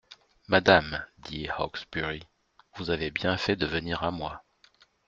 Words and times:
«Madame,» 0.47 1.05
dit 1.19 1.47
Hawksbury, 1.59 2.23
«vous 2.75 2.89
avez 2.89 3.11
bien 3.11 3.37
fait 3.37 3.55
de 3.55 3.67
venir 3.67 4.01
à 4.01 4.09
moi. 4.09 4.43